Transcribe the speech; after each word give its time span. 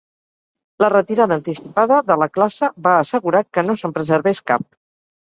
La 0.83 0.89
retirada 0.93 1.37
anticipada 1.41 2.01
de 2.09 2.19
la 2.23 2.31
classe 2.39 2.73
va 2.89 2.97
assegurar 3.05 3.47
que 3.55 3.69
no 3.71 3.81
se'n 3.83 3.99
preservés 4.03 4.47
cap. 4.53 4.71